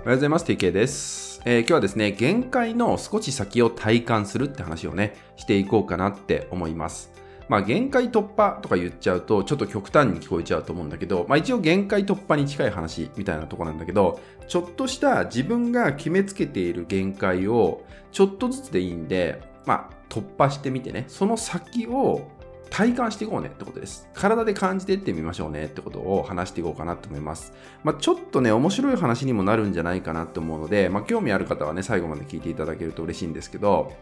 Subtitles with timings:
[0.00, 0.46] おはようございます。
[0.46, 7.12] TK です、えー今日はですね、限界の少し先を体感するって話をね、していこうかなって思います。
[7.50, 14.18] まあ、限界突破とか言っちゃうと、ちょっと極端に聞こえちゃうと思うんだけど、まあ一応限界突破に近い話みたいなとこなんだけど、
[14.48, 22.26] ちょっとした自分が決めつけている限界を、ちょっとずつでいいんで、まあ突破してみてね、その先を
[22.70, 24.08] 体感していこうねってことです。
[24.14, 27.52] 体で感じていってみましょうねってことを話していこうかなと思います。
[27.82, 33.92] まあ、ちょっとね、面白い話にもなるんじゃないかなと思うので、まあ、興味ある方はね、最後まで聞いていただけると嬉しいんですけど、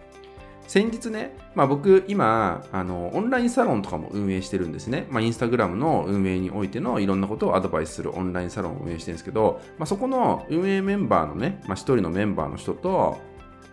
[0.69, 5.07] 先日ね、まあ、僕今あの、オンラインサロンとかも運営してるんですね。
[5.11, 13.19] まあ、インスタグラムの運営においてのいろんなことをアドバイスするオンラインサロンを運営してるんですけど、まあ、そこの運営メンバーのね、まあ、一人のメンバーの人と、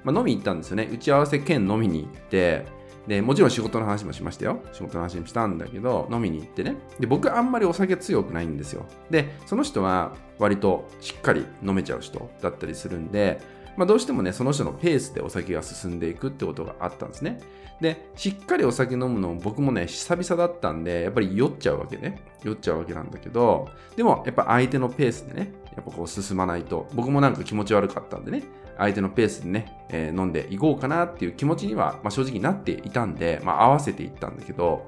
[0.05, 0.87] まあ、飲み行ったんですよね。
[0.89, 2.65] 打ち合わせ兼飲みに行って、
[3.07, 4.59] で、もちろん仕事の話もしましたよ。
[4.73, 6.75] 仕事の話もしたんだけど、飲みに行ってね。
[6.99, 8.85] で、僕あんまりお酒強くないんですよ。
[9.09, 13.39] で、その人は割としっかり飲めちゃう人だったりするんで、
[13.77, 17.39] まあ、どうしてもね、その人のペースでお酒が進んでいくってことがあったんですね。
[17.81, 22.21] で、しっかりお酒飲むの僕もね、久々だったんで、やっぱり酔っちゃうわけね。
[22.43, 28.43] 酔っちゃうわけなんだけど、でもやっぱ相手のペースでね、やっぱこう進まないと、僕もなんか気持ち悪かったんでね、
[28.77, 34.87] 相手のペースでね、えー飲んでいこうかなっていう気持ちには、まあ、正直なっていたんで、まあ、合わせていったんだけど、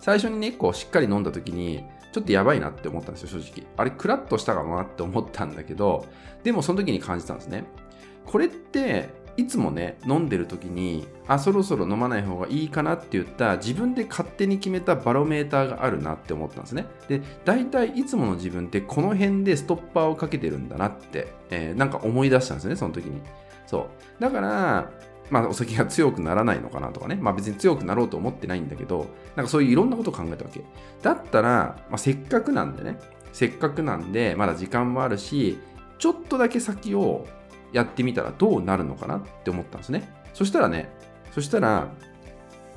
[0.00, 3.66] 最初にね、こうしっかり飲んだ時に、ちょっとやばいなって思ったんですよ、正直。
[3.76, 6.06] あれ、クラッとしたかもなって思ったんだけど、
[6.44, 7.64] でもその時に感じたんですね。
[8.24, 16.86] これって、いつもね、飲んでる時に、あ、そろそろ飲まない方がいいかなって言った、自分で勝手に決めたバロメーターがあるなって思ったんですね。
[17.08, 23.20] で、大体いつもの自分ってこの辺でストッパーをかけてるんだなって、えーなんか思い出したんですね、その時に。
[23.66, 24.22] そう。
[24.22, 24.90] だから、
[25.30, 27.16] まあ、お酒が強くならないのかなとかね。
[27.20, 30.62] まあ別に強くなろうと思ってないんだけど、なんかそういういろんなことを考えたわけ。
[31.02, 32.98] だったら、まあ、せっかくなんでね、
[33.32, 35.58] せっかくなんで、まだ時間もあるし、
[35.98, 37.26] ちょっとだけ先を
[37.76, 40.08] やってみたらどうなるのかなって思ったんですね。
[40.32, 40.88] そしたらね、
[41.32, 41.88] そしたら、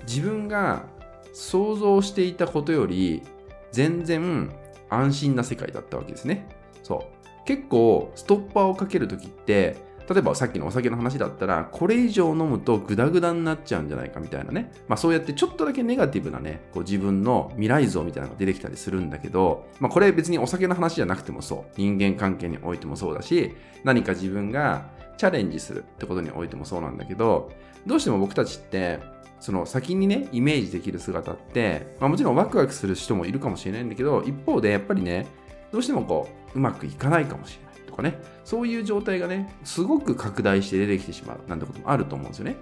[0.06, 0.84] 自分が
[1.32, 3.24] 想像していたことより、
[3.72, 4.52] 全然
[4.90, 6.50] 安心な世界だったわけですね。
[6.84, 7.08] そ
[7.44, 7.46] う。
[7.46, 9.78] 結構、ストッパーをかけるときって、
[10.10, 14.72] 例えばさっきのお酒の話だったら、これ以上飲むとグダグダになっちゃうんじゃないかみたいなね。
[14.88, 21.74] まあそうやってちょっとだけネガティブなね、こう自分の未来像みたいなのが出てきたりするんだけど、まあこれ別にお酒の話じゃなくてもそう。
[21.78, 27.52] 人間関係においてもそうだし、何か自分がチャレンジするってことにおいてもそうなんだけど、
[27.86, 29.00] どうしても僕たちって、
[29.40, 35.28] その先にね、イメージできる姿って、まあもちろんワクワクする人もいるかもしれないんだけど、一方でやっぱりね、
[35.72, 42.56] どうしてもこう、うまくいかないかもしれないかね、そういう状態がね、すごく拡大して出てきてしまうなんてこともあると思うんですよね。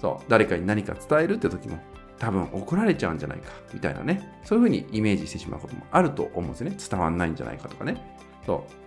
[0.00, 1.78] そう、誰かに何か伝えるって時も、
[2.18, 6.76] 多分怒られちゃうんじゃないか、みたいなね、そういうふうにイメージしてしまうこともあると思うんですよね。
[6.90, 7.96] 伝わんないんじゃないかとかね。
[8.46, 8.83] そう。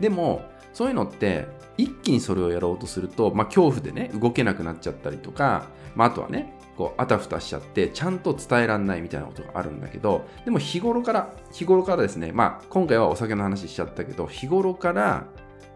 [0.00, 0.42] でも、
[0.72, 1.46] そういうのって、
[1.78, 15.24] 一気にそれをやろうとすると、まあ、恐怖でね、動けなくなっちゃったりとか、まあ、あとはね、こう、あたふたしちゃって、ちゃんと伝えらんないみたいなことがあるんだけど、でも日頃から、日頃からですね、まあ、今回はお酒の話しちゃったけど、日頃から、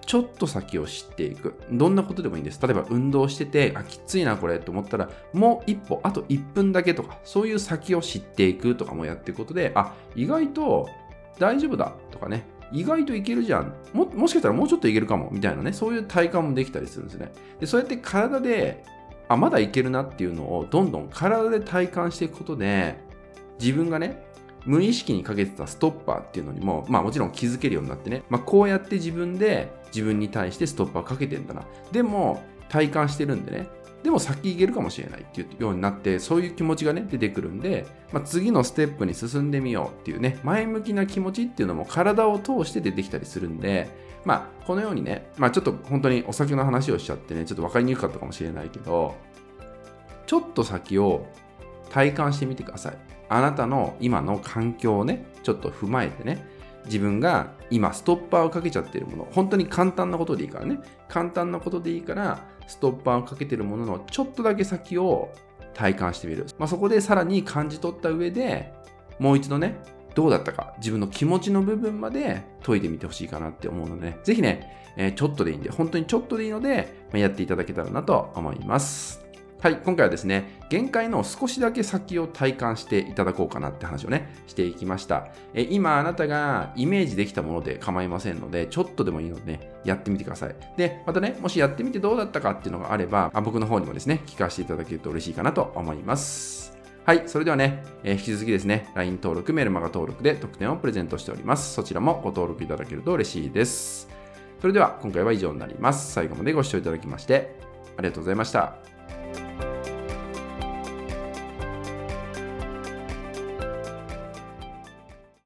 [0.07, 1.55] ちょっと先を知っていく。
[1.71, 2.61] どんなことでもいいんです。
[2.61, 10.89] 例えば運動してて、あ、きついなこれと思ったら、もう一歩、あと1分だけとか、そういう先を知っていくとかもやっていくことで、あ、意外と
[11.39, 13.73] 大丈夫だとかね、意外といけるじゃん。
[13.93, 17.33] も、もしかしたらもうちょっといけるかも、みたいなね、そういう体感もできたりするんですね。
[17.59, 18.85] で、そうやって体で、
[19.29, 22.99] あ、まだいけるなっていうのをどんどん体で体感していくことで、
[23.61, 24.25] 自分がね、
[24.65, 31.63] 無意識にかけてたストッパーっていうのにも、まあもちろん気づけるようになってね、まあこうやって自分で自分に対してストッパーかけてんだな。
[31.93, 33.69] でも体感してるんでね、
[34.03, 43.89] でも先行けるかもしれないっていうようになって、そういう気持ちがね、出てくるんで、まあ、次のステップに進んでみようっていうね、前向きな気持ちっていうのも体を通して出てきたりするんで、
[44.25, 49.17] まあこのようにね、まあちょっと本当にお酒の話をしちゃってね、ちょっと分かりにくかったかもしれないけど、
[50.27, 51.27] ちょっと先を
[51.91, 52.97] 体感してみてください。
[53.29, 56.47] あなたの今の環境をね、ちょっと踏まえてね、
[56.87, 65.33] 自分が今ストッパーをかけちゃってるもの、本当に簡単なことでいいからね、簡単なことでいいから、ストッパーをかけてるもののちょっとだけ先を
[65.75, 66.47] 体感してみる。
[66.59, 68.73] まあ、そこでさらに感じ取った上で、
[69.19, 69.77] もう一度ね、
[70.15, 79.25] どうだったか、自分の気持ちの部分まで解いてみてほしいかなって思うので、ね、ぜひね、えーちょっとでいいんで、本当にちょっとでいいので、まあやっていただけたらなと思います。
[79.63, 85.27] はい、今回はですね、限界の少しだけ先を体感していただこうかなって話をね、していきました。
[85.53, 90.57] え今あなたがイメージできたもので構いませんので、ちょっとでもいいのでね、やってみてください。
[90.79, 96.75] で、またね、もしやってみてどうだったかっていうのがあれば、あ僕の方にもですね、聞かせていただけると嬉しいかなと思います。
[97.05, 101.75] はい、それではね、え引き続きですね、LINE 登録、メルマガ登録で特典をプレゼントしております。
[101.75, 104.09] そちらもご登録いただけると嬉しいです。
[104.59, 106.15] それでは今回は以上になります。
[106.15, 107.55] 最後までご視聴いただきまして
[107.99, 109.00] ありがとうございました。